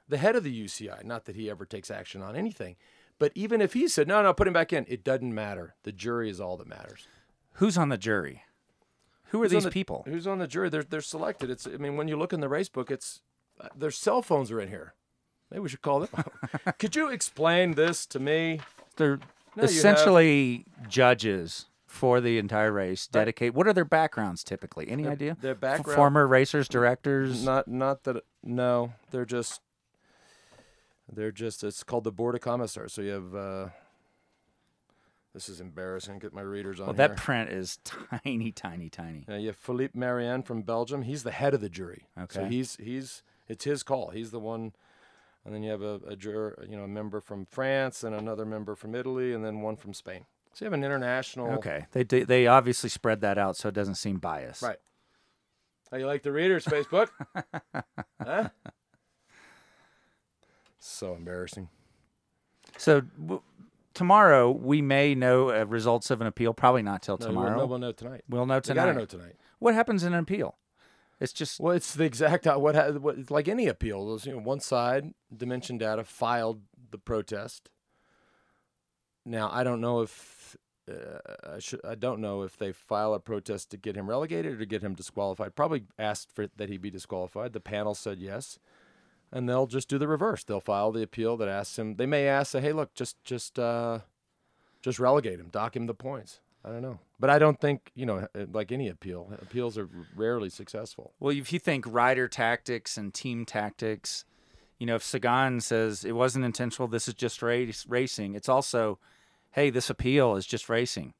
[0.08, 2.76] the head of the UCI, not that he ever takes action on anything,
[3.18, 5.74] but even if he said, no, no, put him back in, it doesn't matter.
[5.84, 7.08] The jury is all that matters.
[7.54, 8.42] Who's on the jury?
[9.30, 10.04] Who are these the- people?
[10.06, 10.68] Who's on the jury?
[10.68, 11.50] They're, they're selected.
[11.50, 13.20] It's, I mean, when you look in the race book, it's,
[13.60, 14.94] uh, their cell phones are in here.
[15.50, 16.24] Maybe we should call them.
[16.78, 18.60] Could you explain this to me?
[18.96, 19.18] They're
[19.54, 23.06] No, essentially judges for the entire race.
[23.06, 23.54] Dedicate.
[23.54, 24.88] What are their backgrounds typically?
[24.88, 25.36] Any idea?
[25.40, 27.44] their F- background- former racers, directors.
[27.44, 29.60] Not not that no, they're just
[31.12, 32.92] they're just it's called the board of commissars.
[32.92, 33.68] So you have uh
[35.36, 36.18] this is embarrassing.
[36.18, 37.08] Get my readers on well, here.
[37.08, 37.78] that print is
[38.24, 39.26] tiny, tiny, tiny.
[39.28, 41.02] Yeah, you have Philippe Mariën from Belgium.
[41.02, 42.08] He's the head of the jury.
[42.18, 42.40] Okay.
[42.40, 44.08] So he's he's it's his call.
[44.10, 44.72] He's the one.
[45.44, 48.46] And then you have a, a juror, you know, a member from France and another
[48.46, 50.24] member from Italy, and then one from Spain.
[50.54, 51.50] So you have an international.
[51.52, 54.62] Okay, they they they obviously spread that out so it doesn't seem biased.
[54.62, 54.78] Right.
[55.90, 57.08] How you like the readers, Facebook?
[58.24, 58.48] huh?
[60.78, 61.68] So embarrassing.
[62.78, 63.02] So
[63.96, 66.54] tomorrow we may know uh, results of an appeal.
[66.54, 67.48] Probably not till No, tomorrow.
[67.50, 68.22] We'll know, we'll know tonight.
[68.28, 68.84] We'll know We tonight.
[68.86, 69.36] gotta know tonight.
[69.58, 70.56] What happens in an appeal?
[71.18, 74.06] It's just Well, it's the exact uh, what, ha- what it's like any appeal.
[74.06, 77.70] Those, you know, one side, Dimension Data, filed the protest.
[79.24, 80.56] Now, I don't know if
[80.88, 81.80] uh, I should.
[81.84, 84.82] I don't know if they file a protest to get him relegated or to get
[84.82, 85.56] him disqualified.
[85.56, 87.52] Probably asked for that he be disqualified.
[87.54, 88.58] The panel said yes,
[89.32, 90.44] and they'll just do the reverse.
[90.44, 91.96] They'll file the appeal that asks him.
[91.96, 94.00] They may ask, say, "Hey, look, just just uh,
[94.82, 98.06] just relegate him, dock him the points." I don't know, but I don't think you
[98.06, 101.12] know, uh, like any appeal, appeals are rarely successful.
[101.20, 104.24] well, if you think rider tactics and team tactics,
[104.78, 108.34] you know, if Sagan says it wasn't intentional, this is just race, racing.
[108.34, 108.98] It's also,
[109.52, 111.14] hey, this appeal is just racing.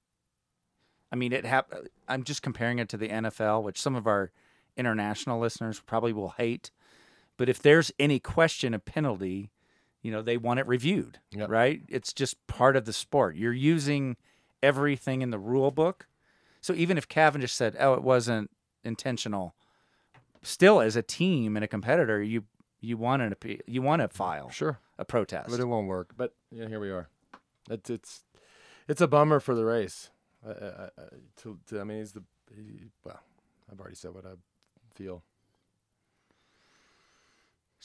[1.12, 1.72] I mean, it hap-
[2.08, 4.32] I'm just comparing it to the NFL, which some of our
[4.76, 6.70] international listeners probably will hate.
[7.36, 9.50] But if there's any question of penalty,
[10.02, 11.48] you know, they want it reviewed, Yep.
[11.48, 11.82] right?
[11.88, 13.36] It's just part of the sport.
[13.36, 14.16] You're using
[14.62, 16.06] everything in the rule book.
[16.60, 18.50] So even if Cavendish said, "Oh, it wasn't
[18.84, 19.54] intentional,"
[20.42, 22.44] still as a team and a competitor, you
[22.80, 24.78] you want an appeal, you want to file Sure.
[24.98, 25.50] a protest.
[25.50, 26.14] But it won't work.
[26.16, 27.08] But yeah, here we are.
[27.70, 28.24] It's it's
[28.88, 30.10] it's a bummer for the race.
[30.46, 30.90] I, I, I,
[31.38, 32.22] to, to, I mean, he's the
[32.54, 33.20] he, well.
[33.70, 34.34] I've already said what I
[34.94, 35.24] feel.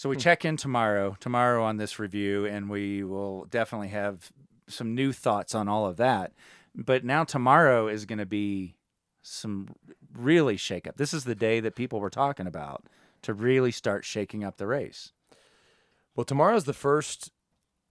[0.01, 4.31] So we check in tomorrow, tomorrow on this review, and we will definitely have
[4.67, 6.31] some new thoughts on all of that.
[6.73, 8.73] But now tomorrow is going to be
[9.21, 9.75] some
[10.11, 10.97] really shake up.
[10.97, 12.87] This is the day that people were talking about
[13.21, 15.11] to really start shaking up the race.
[16.15, 17.31] Well, tomorrow's the first.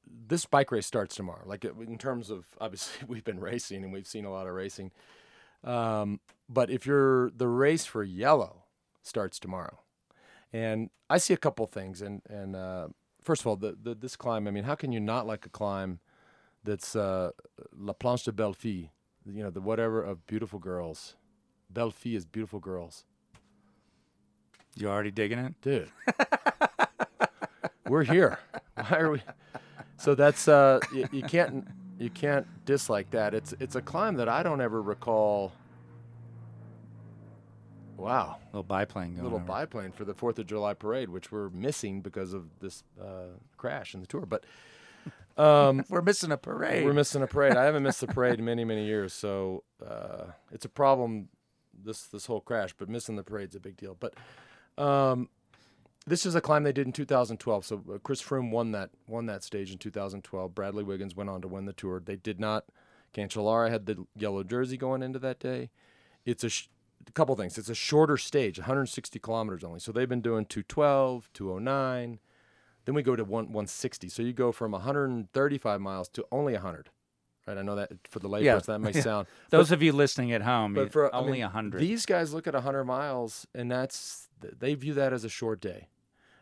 [0.05, 1.44] This bike race starts tomorrow.
[1.46, 4.90] Like in terms of obviously we've been racing and we've seen a lot of racing.
[5.62, 6.18] Um,
[6.49, 8.64] but if you're the race for yellow
[9.05, 9.79] starts tomorrow,
[10.53, 12.03] and I see a couple things.
[12.03, 12.89] And and uh,
[13.23, 14.47] first of all, the, the this climb.
[14.47, 16.01] I mean, how can you not like a climb
[16.65, 17.31] that's uh,
[17.77, 18.91] La Planche de Belle Fille?
[19.27, 21.17] You know, the whatever of beautiful girls.
[21.69, 23.05] Belle Fille is beautiful girls.
[24.77, 25.55] You already digging it?
[25.61, 25.91] dude.
[27.89, 28.39] we're here.
[28.75, 29.23] Why are we?
[29.97, 33.35] So that's uh, you, you can't you can't dislike that.
[33.35, 35.53] It's it's a climb that I don't ever recall.
[38.01, 39.23] Wow, little biplane going.
[39.25, 39.47] little over.
[39.47, 43.95] biplane for the Fourth of July parade, which we're missing because of this uh, crash
[43.95, 44.27] in the tour.
[44.27, 44.45] But
[45.37, 46.85] um, We're missing a parade.
[46.85, 47.57] we're missing a parade.
[47.57, 51.29] I haven't missed a parade in many many years, so uh, it's a problem.
[51.83, 53.97] This this whole crash, but missing the parade's a big deal.
[53.99, 54.15] But
[54.83, 55.29] um,
[56.07, 57.65] this is a climb they did in 2012.
[57.65, 60.55] So uh, Chris Froome won that won that stage in 2012.
[60.55, 62.01] Bradley Wiggins went on to win the tour.
[62.05, 62.65] They did not.
[63.15, 65.71] Cancellara had the yellow jersey going into that day.
[66.25, 66.69] It's a, sh-
[67.11, 67.59] a couple things.
[67.59, 69.81] It's a shorter stage, 160 kilometers only.
[69.81, 72.18] So they've been doing 212, 209.
[72.87, 74.09] Then we go to one 160.
[74.09, 76.90] So you go from 135 miles to only 100.
[77.46, 77.59] Right?
[77.59, 78.59] I know that for the layperson Yeah.
[78.61, 79.27] that may sound.
[79.51, 81.81] Those of you listening at home, But for I only mean, hundred.
[81.81, 85.88] These guys look at 100 miles, and that's they view that as a short day,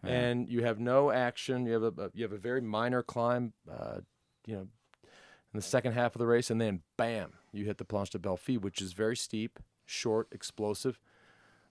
[0.04, 0.10] Yeah.
[0.10, 1.66] and you have no action.
[1.66, 4.00] You have a a- you have a very minor climb, uh,
[4.46, 4.60] you know,
[5.02, 8.18] in the second half of the race, and then bam, you hit the Planche de
[8.18, 11.00] Belle Fille, which is very steep, short, explosive.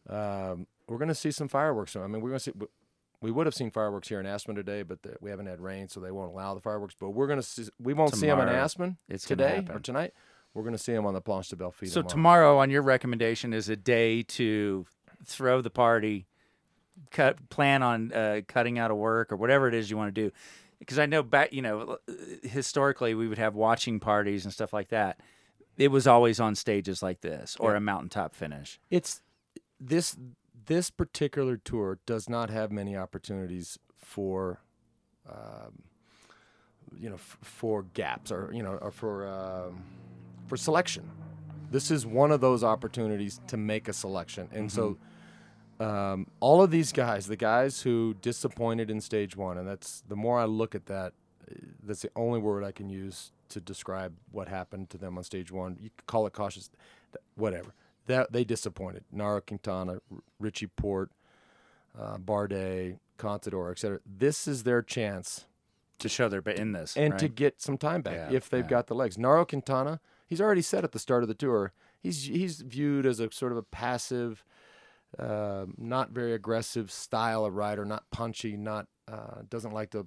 [0.09, 1.95] Um, we're going to see some fireworks.
[1.95, 2.51] I mean, we're going to see.
[3.19, 5.87] We would have seen fireworks here in Aspen today, but the, we haven't had rain,
[5.89, 6.95] so they won't allow the fireworks.
[6.99, 7.67] But we're going to see.
[7.79, 10.13] We won't see them in Aspen it's today or tonight.
[10.53, 11.89] We're going to see them on the Planche de Belle Fille.
[11.89, 12.09] So tomorrow.
[12.13, 14.85] tomorrow, on your recommendation, is a day to
[15.25, 16.25] throw the party,
[17.11, 20.21] cut, plan on uh, cutting out of work or whatever it is you want to
[20.21, 20.31] do.
[20.79, 21.97] Because I know back, you know,
[22.43, 25.19] historically we would have watching parties and stuff like that.
[25.77, 27.77] It was always on stages like this or Yeah.
[27.77, 28.79] a mountaintop finish.
[28.89, 29.21] it's
[29.79, 30.17] this
[30.65, 34.59] this particular tour does not have many opportunities for
[35.29, 35.83] um,
[36.97, 39.83] you know f- for gaps or you know or for um,
[40.47, 41.09] for selection
[41.69, 44.97] this is one of those opportunities to make a selection and so
[45.79, 50.15] um, all of these guys the guys who disappointed in stage one and that's the
[50.15, 51.13] more i look at that
[51.51, 55.23] uh, that's the only word i can use to describe what happened to them on
[55.23, 56.69] stage one you could call it cautious
[57.35, 57.73] whatever
[58.07, 59.99] that they disappointed nairo quintana
[60.39, 61.09] richie porte
[61.99, 65.45] uh, bardet contador etc this is their chance
[65.99, 66.95] To show they're in this.
[66.95, 68.69] and to get some time back Yeah, if they've yeah.
[68.69, 69.17] got the legs.
[69.17, 73.19] Nairo Quintana, he's already said at the start of the tour, he's he's viewed as
[73.19, 74.45] a sort of a passive,
[75.17, 80.05] uh, not very aggressive style of rider, not punchy, not uh, doesn't like to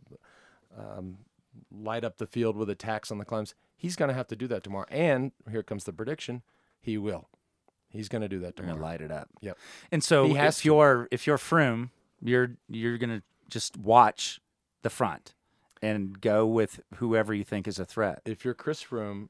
[0.78, 1.18] um,
[1.70, 3.54] light up the field with attacks on the climbs.
[3.76, 4.86] He's going to have to do that tomorrow.
[4.90, 6.42] And here comes the prediction:
[6.80, 7.28] he will.
[7.88, 8.80] He's going to do that tomorrow.
[8.80, 9.28] light it up.
[9.40, 9.58] Yep.
[9.90, 10.66] And so He has if to.
[10.68, 11.90] you're if you're Froome,
[12.22, 14.40] you're you're gonna just watch
[14.82, 15.34] the front
[15.82, 18.20] and go with whoever you think is a threat.
[18.24, 19.28] if you're Chris Froome,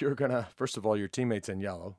[0.00, 1.96] you're gonna first of all your teammates in yellow.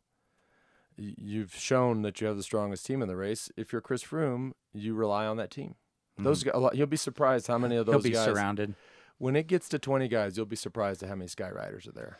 [0.95, 3.51] You've shown that you have the strongest team in the race.
[3.57, 5.75] If you're Chris Froome, you rely on that team.
[6.19, 7.93] Those guys, a lot, you'll be surprised how many of Mm-hmm.
[7.93, 8.25] He'll be guys.
[8.25, 8.75] surrounded.
[9.17, 11.91] When it gets to 20 guys, you'll be surprised at how many Sky Riders are
[11.91, 12.17] there.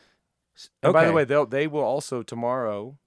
[0.82, 2.98] And by the way, they'll they will also tomorrow.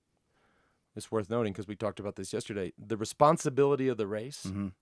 [0.96, 2.72] It's worth noting because we talked about this yesterday.
[2.78, 4.72] The responsibility of the race, Mhm.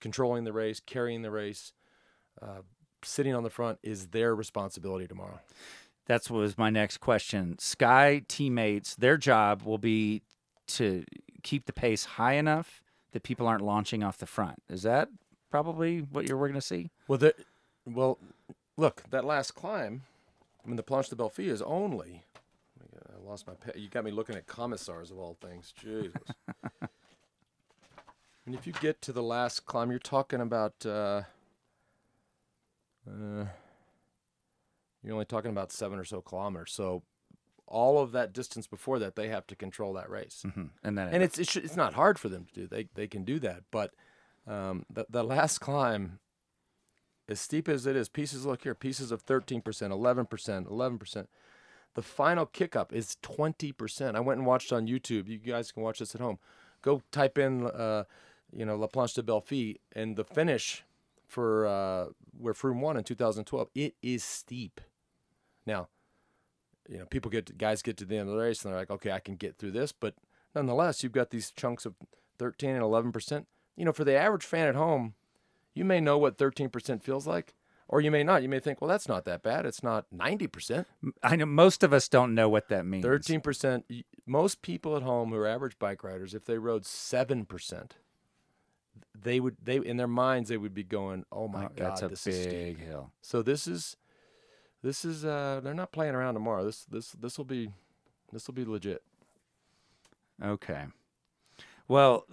[0.00, 1.72] controlling the race, carrying the race,
[2.40, 2.62] uh,
[3.04, 5.40] sitting on the front is their responsibility tomorrow.
[6.06, 7.58] That's what was my next question.
[7.58, 10.22] Sky teammates, their job will be
[10.68, 11.04] to
[11.42, 14.62] keep the pace high enough that people aren't launching off the front.
[14.68, 15.08] Is that
[15.50, 16.90] probably what you're we're going to see?
[17.06, 17.34] Well, there,
[17.86, 18.18] well,
[18.76, 20.02] look, that last climb,
[20.64, 22.24] I mean, the Planche des Belles Filles is only.
[22.94, 23.54] I lost my.
[23.54, 25.72] Pe- you got me looking at commissars of all things.
[25.76, 26.12] Jesus.
[28.46, 30.74] and if you get to the last climb, you're talking about.
[30.84, 31.22] Uh,
[33.08, 33.46] uh,
[35.02, 36.72] you're only talking about seven or so kilometers.
[36.72, 37.02] So,
[37.66, 40.64] all of that distance before that, they have to control that race Mm-hmm.
[40.84, 42.66] And then and it's it's, it's not hard for them to do.
[42.66, 43.92] They they can do that, but
[44.46, 46.20] um, the the last climb,
[47.32, 50.98] as steep as it is, pieces look here, pieces of thirteen percent, eleven percent, eleven
[50.98, 51.28] percent.
[51.94, 54.16] The final kick up is twenty percent.
[54.16, 55.26] I went and watched on YouTube.
[55.26, 56.38] You guys can watch this at home.
[56.82, 58.04] Go type in, uh,
[58.52, 60.84] you know, La Planche des Belles Filles, and the finish
[61.26, 62.06] for uh,
[62.38, 63.68] where Froome won in 2012.
[63.74, 64.80] It is steep.
[65.66, 65.88] Now,
[66.88, 68.90] you know, people get guys get to the end of the race and they're like,
[68.90, 70.14] okay, I can get through this, but
[70.54, 71.94] nonetheless, you've got these chunks of
[72.38, 73.46] 13 and 11 percent.
[73.76, 75.14] You know, for the average fan at home,
[75.74, 77.54] you may know what 13 percent feels like,
[77.88, 78.42] or you may not.
[78.42, 79.66] You may think, well, that's not that bad.
[79.66, 80.86] It's not 90 percent.
[81.22, 83.04] I know most of us don't know what that means.
[83.04, 83.84] 13 percent.
[84.26, 87.96] Most people at home who are average bike riders, if they rode seven percent,
[89.20, 92.02] they would they in their minds they would be going, oh my Oh, god, that's
[92.02, 92.50] a this is steep.
[92.50, 93.12] big hill.
[93.20, 93.96] So this is
[94.82, 96.64] this is uh they're not playing around tomorrow.
[96.64, 97.70] This this this will be
[98.32, 99.02] this will be legit.
[100.42, 100.84] Okay.
[101.88, 102.24] Well,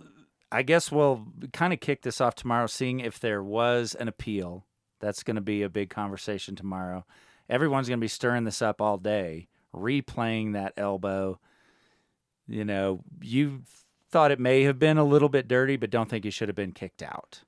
[0.51, 4.65] I guess we'll kind of kick this off tomorrow, seeing if there was an appeal.
[4.99, 7.05] That's going to be a big conversation tomorrow.
[7.49, 11.39] Everyone's going to be stirring this up all day, replaying that elbow.
[12.47, 13.61] You know, you
[14.11, 16.55] thought it may have been a little bit dirty, but don't think you should have
[16.55, 17.43] been kicked out.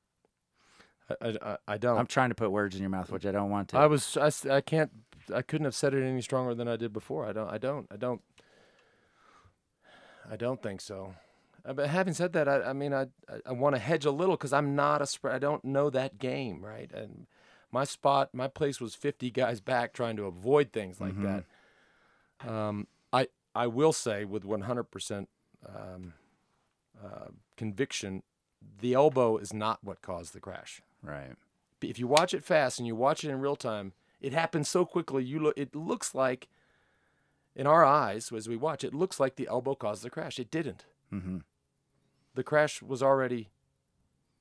[1.22, 1.98] I, I, I- don't.
[1.98, 3.78] I'm trying to put words in your mouth, which I don't want to.
[3.78, 4.92] I was I, I can't
[5.34, 7.26] I couldn't have said it any stronger than I did before.
[7.26, 8.22] I don't I don't I don't
[10.30, 11.16] I don't think so.
[11.66, 13.08] Uh, But having said that, I, I mean I
[13.46, 15.36] I, want to hedge a little because I'm not a spread.
[15.36, 17.28] I don't know that game right, and
[17.72, 21.44] my spot my place was 50 guys back trying to avoid things like that.
[22.48, 25.30] Um, I I will say with 100 percent
[25.68, 26.14] um,
[27.04, 28.24] uh, conviction,
[28.80, 31.34] the elbow is not what caused the crash right.
[31.82, 34.86] if you watch it fast and you watch it in real time, it happens so
[34.86, 35.24] quickly.
[35.24, 35.58] You look.
[35.58, 36.48] It looks like,
[37.56, 40.40] in our eyes, as we watch, it looks like the elbow caused the crash.
[40.40, 40.86] It didn't.
[41.10, 41.38] hmm
[42.36, 43.50] The crash was already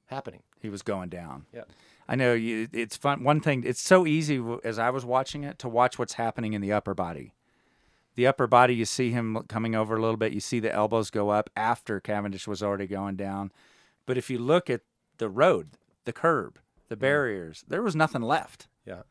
[0.07, 0.43] happening.
[0.61, 1.47] He was going down.
[1.53, 1.65] Yeah.
[2.09, 2.69] I know you.
[2.73, 3.23] It's fun.
[3.23, 3.63] One thing.
[3.65, 6.95] It's so easy as I was watching it to watch what's happening in the upper
[6.95, 7.35] body.
[8.17, 10.33] The upper body, you see him coming over a little bit.
[10.33, 13.53] You see the elbows go up after Cavendish was already going down.
[14.07, 14.81] But if you look at
[15.19, 15.71] the road,
[16.05, 17.01] the curb, the mm.
[17.01, 18.67] barriers, there was nothing left.
[18.85, 19.03] Yeah.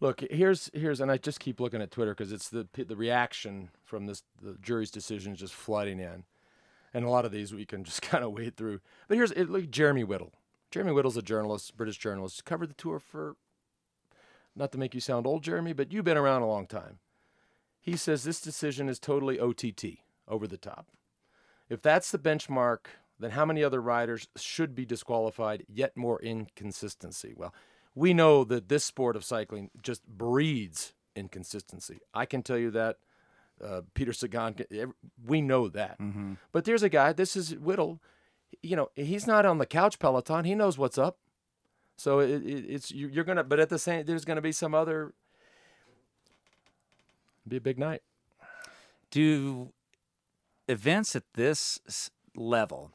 [0.00, 3.70] Look, here's here's, and I just keep looking at Twitter because it's the the reaction
[3.84, 6.24] from this the jury's decision is just flooding in,
[6.96, 8.80] and a lot of these we can just kind of wade through.
[9.06, 10.32] But here's it, look, Jeremy Whittle.
[10.70, 13.36] Jeremy Whittle's a journalist, British journalist, covered the tour for.
[14.56, 16.98] Not to make you sound old, Jeremy, but you've been around a long time.
[17.82, 20.86] He says this decision is totally OTT, over the top.
[21.68, 22.86] If that's the benchmark,
[23.20, 25.66] then how many other riders should be disqualified?
[25.68, 27.34] Yet more inconsistency.
[27.36, 27.54] Well,
[27.94, 31.98] we know that this sport of cycling just breeds inconsistency.
[32.14, 32.96] I can tell you that.
[33.64, 34.54] Uh, Peter Sagan,
[35.26, 35.98] we know that.
[36.52, 37.12] But there's a guy.
[37.12, 38.00] This is Whittle.
[38.62, 40.44] You know, he's not on the couch Peloton.
[40.44, 41.18] He knows what's up.
[41.96, 44.74] So it, it, it's you- you're gonna, but at the same, there's gonna be some
[44.74, 45.14] other.
[47.48, 48.02] Be a big night.
[49.10, 49.72] do
[50.68, 52.90] events at this level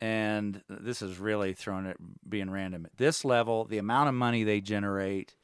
[0.00, 4.42] and this is really throwing it being random at this level the amount of money
[4.42, 5.36] they generate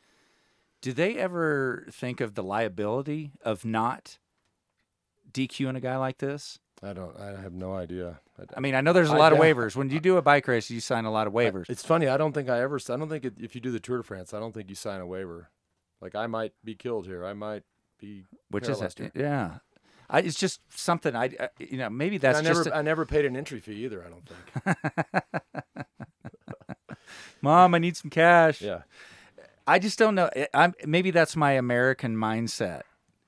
[0.80, 4.18] do they ever think of the liability of not
[5.34, 6.58] DQing a guy like this?
[6.82, 7.18] I don't.
[7.18, 8.20] I have no idea.
[8.56, 9.76] I mean, I know there's a I lot of waivers.
[9.76, 11.68] When you do a bike race, you sign a lot of waivers.
[11.70, 12.08] It's funny.
[12.08, 12.78] I don't think I ever.
[12.88, 14.74] I don't think it, if you do the Tour de France, I don't think you
[14.74, 15.50] sign a waiver.
[16.00, 17.24] Like I might be killed here.
[17.24, 17.62] I might
[17.98, 18.24] be.
[18.50, 18.82] which is
[19.14, 19.58] yeah.
[20.10, 22.54] I, it's just something I, I you know maybe that's I never.
[22.64, 24.04] just a- I never paid an entry fee either.
[24.04, 25.86] I don't think.
[27.42, 28.60] mom I need some cash.
[28.60, 28.82] yeah.
[29.66, 30.28] I just don't know.
[30.36, 32.82] I- I'm maybe that's my American mindset.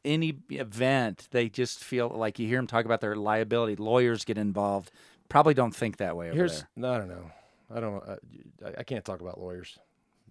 [0.06, 3.76] Any event, they just feel like you hear them talk about their liability.
[3.76, 4.90] Lawyers get involved.
[5.28, 6.68] Probably don't think that way over Here's there.
[6.76, 7.30] no, I don't know.
[7.74, 8.08] I don't.
[8.08, 8.16] Uh,
[8.64, 9.78] I, I can't talk about lawyers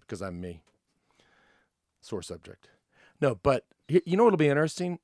[0.00, 0.62] because I'm me.
[2.00, 2.68] Sore subject.
[3.20, 4.98] No, but you know what'll be interesting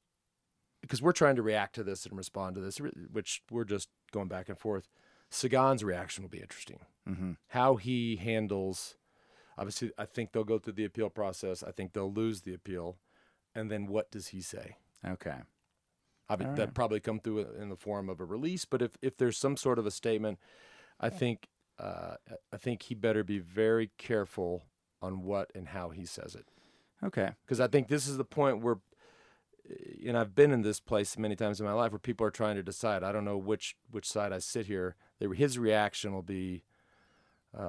[0.81, 2.79] because we're trying to react to this and respond to this,
[3.13, 4.89] which we're just going back and forth.
[5.31, 6.81] Sagan's reaction will be interesting.
[7.09, 7.37] Mhm.
[7.49, 8.97] How he handles.
[9.59, 11.63] Obviously, I think they'll go through the appeal process.
[11.63, 12.97] I think they'll lose the appeal,
[13.55, 14.77] and then what does he say?
[15.07, 15.37] Okay.
[16.29, 16.75] I mean, All that right.
[16.75, 18.65] probably come through in the form of a release.
[18.65, 20.39] But if, if there's some sort of a statement,
[21.01, 21.49] I think
[21.79, 22.15] uh,
[22.53, 24.63] I think he better be very careful
[25.01, 26.47] on what and how he says it,
[27.05, 27.31] Okay.
[27.45, 28.77] because I think this is the point where,
[29.69, 32.31] eh, and I've been in this place many times in my life where people are
[32.31, 33.03] trying to decide.
[33.03, 34.95] I don't know which which side I sit here.
[35.19, 36.63] They- His reaction will be.
[37.57, 37.69] Uh,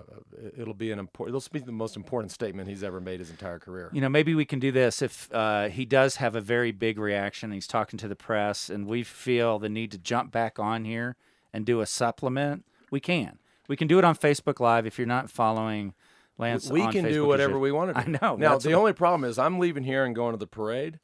[0.57, 1.35] it'll be an important.
[1.35, 3.89] It'll be the most important statement he's ever made his entire career.
[3.91, 6.97] You know, maybe we can do this if uh, he does have a very big
[6.97, 7.51] reaction.
[7.51, 11.17] He's talking to the press, and we feel the need to jump back on here
[11.51, 12.63] and do a supplement.
[12.91, 13.39] We can.
[13.67, 15.93] We can do it on Facebook Live if you're not following
[16.37, 16.69] Lance.
[16.69, 18.17] we can Facebook do whatever we want to I do.
[18.21, 18.35] know.
[18.37, 20.99] Now the only problem is I'm leaving here and going to the parade.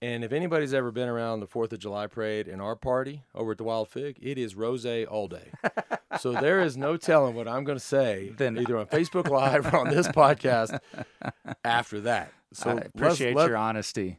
[0.00, 3.52] And if anybody's ever been around the Fourth of July parade in our party over
[3.52, 5.50] at the Wild Fig, it is rose all day.
[6.20, 9.72] so there is no telling what I'm going to say Then- either on Facebook Live
[9.74, 10.78] or on this podcast
[11.64, 12.32] after that.
[12.52, 14.18] So I appreciate let- your honesty.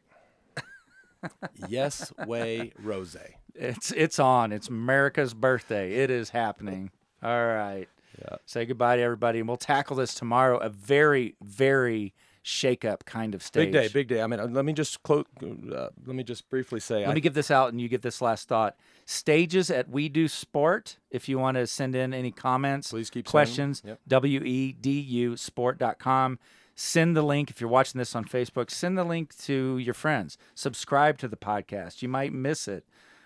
[1.67, 3.15] yes way rose.
[3.55, 4.51] It's it's on.
[4.51, 5.95] It's America's birthday.
[5.95, 6.91] It is happening.
[7.23, 7.87] All right.
[8.21, 8.35] Yeah.
[8.45, 10.57] Say goodbye to everybody, and we'll tackle this tomorrow.
[10.57, 12.13] A very very
[12.49, 13.71] shake up kind of stage.
[13.71, 14.21] Big day, big day.
[14.21, 15.25] I mean, uh, let me just close.
[15.41, 16.99] Uh, let me just briefly say.
[17.01, 18.75] Let I, me give this out and you get this last thought.
[19.05, 20.97] Stages at WEDU Sport.
[21.11, 23.99] If you want to send in any comments, Please keep questions, Yep.
[24.07, 26.39] W E D U sport.com.
[26.75, 28.71] Send the link if you're watching this on Facebook.
[28.71, 30.37] Send the link to your friends.
[30.55, 32.01] Subscribe to the podcast.
[32.01, 32.85] You might miss it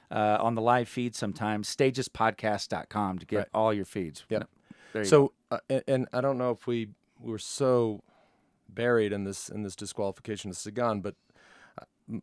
[0.09, 1.67] uh, on the live feed sometimes.
[1.75, 3.47] Stagespodcast.com to get Right.
[3.53, 4.25] all your feeds.
[4.29, 4.49] Yep.
[4.93, 5.09] There you go.
[5.09, 8.01] so uh, and, and I don't know if we were so
[8.75, 11.15] buried in this in this disqualification of Sagan, but
[11.79, 12.17] uh,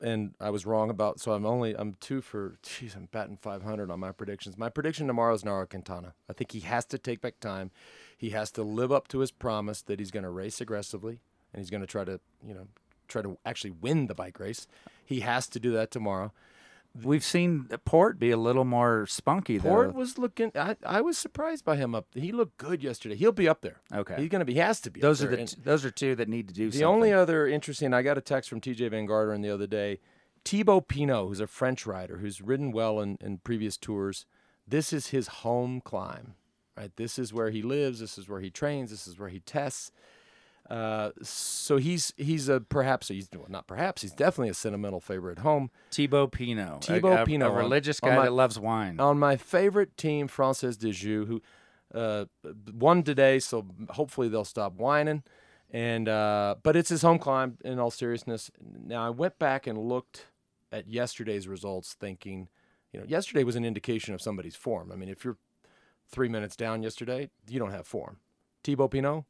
[0.00, 3.90] and I was wrong about so I'm only I'm two for Jeez, I'm batting 500
[3.90, 4.58] on my predictions.
[4.58, 6.14] My prediction tomorrow is Nairo Quintana.
[6.28, 7.70] I think he has to take back time.
[8.16, 11.20] He has to live up to his promise that he's going to race aggressively
[11.52, 12.68] and he's going to try to you know
[13.08, 14.66] try to actually win the bike race.
[15.04, 16.32] He has to do that tomorrow.
[17.02, 19.72] We've seen Porte be a little more spunky, there.
[19.72, 19.98] Porte though.
[19.98, 20.52] was looking.
[20.54, 22.06] I, I was surprised by him up.
[22.14, 23.16] He looked good yesterday.
[23.16, 23.80] He'll be up there.
[23.92, 24.14] Okay.
[24.16, 24.52] He's gonna be.
[24.54, 25.00] He has to be.
[25.00, 26.86] up Those are the t- those are two that need to do the something.
[26.86, 27.92] only other interesting.
[27.92, 29.98] I got a text from Tejay van Garderen the other day.
[30.44, 34.26] Thibaut Pinot, who's a French rider who's ridden well in, in previous tours.
[34.66, 36.34] This is his home climb,
[36.76, 36.94] right?
[36.96, 37.98] This is where he lives.
[38.00, 38.90] This is where he trains.
[38.90, 39.90] This is where he tests.
[40.70, 45.38] Uh, so he's he's a perhaps he's well, not perhaps he's definitely a sentimental favorite
[45.38, 45.70] at home.
[45.90, 46.84] Thibaut Pinot.
[46.84, 48.98] Thibaut a, Pinot a religious guy my- that loves wine.
[48.98, 51.42] on my favorite team, Française des Jeux, who
[51.94, 52.24] uh,
[52.72, 55.22] won today, so hopefully they'll stop whining.
[55.70, 57.58] And uh, but it's his home climb.
[57.64, 60.26] In all seriousness, now I went back and looked
[60.72, 62.48] at yesterday's results, thinking,
[62.92, 64.90] you know, yesterday was an indication of somebody's form.
[64.92, 65.36] I mean, if you're
[66.10, 68.18] three minutes down yesterday, you don't have form.
[68.62, 69.24] Thibaut Pinot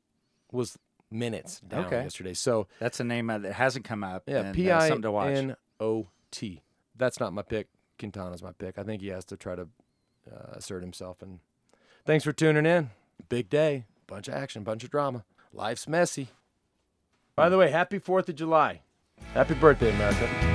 [0.52, 0.78] was
[1.14, 2.02] minutes down Okay.
[2.02, 4.24] yesterday, so That's a name that hasn't come up.
[4.26, 5.28] yeah, uh, P I something to watch.
[5.36, 6.60] N O T.
[6.96, 7.68] That's not my pick.
[7.98, 8.78] Quintana's my pick.
[8.78, 9.68] I think he has to try to
[10.30, 11.22] uh, assert himself.
[11.22, 11.38] And
[12.04, 12.90] thanks for tuning in.
[13.28, 15.24] Big day, bunch of action, bunch of drama.
[15.52, 16.28] Life's messy.
[17.36, 18.82] By the way, happy Fourth of July.
[19.32, 20.53] Happy birthday, America.